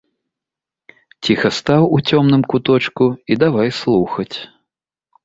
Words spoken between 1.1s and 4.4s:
Ціха стаў у цёмным куточку і давай слухаць.